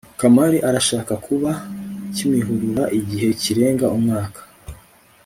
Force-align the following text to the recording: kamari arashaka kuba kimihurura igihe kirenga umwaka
kamari 0.19 0.57
arashaka 0.69 1.13
kuba 1.25 1.51
kimihurura 2.15 2.83
igihe 2.99 3.27
kirenga 3.41 3.85
umwaka 3.97 4.41